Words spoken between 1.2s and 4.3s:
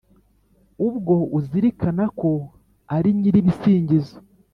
uzirikana ko ari nyiribisingizo?